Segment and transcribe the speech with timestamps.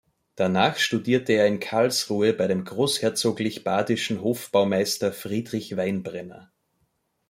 [0.35, 6.51] Danach studierte er in Karlsruhe bei dem großherzoglich badischen Hofbaumeister Friedrich Weinbrenner.